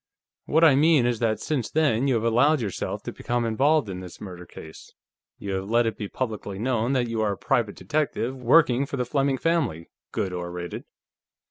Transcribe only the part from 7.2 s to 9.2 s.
are a private detective, working for the